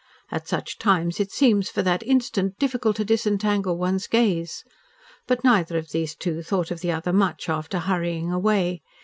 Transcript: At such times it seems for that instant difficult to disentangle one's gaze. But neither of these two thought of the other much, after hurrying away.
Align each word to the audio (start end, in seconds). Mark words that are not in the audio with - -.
At 0.31 0.47
such 0.47 0.79
times 0.79 1.19
it 1.19 1.31
seems 1.31 1.69
for 1.69 1.83
that 1.83 2.01
instant 2.01 2.57
difficult 2.57 2.95
to 2.95 3.05
disentangle 3.05 3.77
one's 3.77 4.07
gaze. 4.07 4.63
But 5.27 5.43
neither 5.43 5.77
of 5.77 5.91
these 5.91 6.15
two 6.15 6.41
thought 6.41 6.71
of 6.71 6.79
the 6.81 6.91
other 6.91 7.13
much, 7.13 7.47
after 7.47 7.77
hurrying 7.77 8.31
away. 8.31 8.81